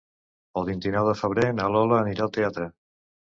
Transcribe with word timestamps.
El 0.61 0.63
vint-i-nou 0.69 1.09
de 1.09 1.13
febrer 1.19 1.51
na 1.59 1.67
Lola 1.75 2.01
anirà 2.05 2.25
al 2.29 2.33
teatre. 2.39 2.69